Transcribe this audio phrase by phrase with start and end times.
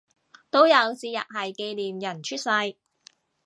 [0.49, 2.49] 都有節日係紀念人出世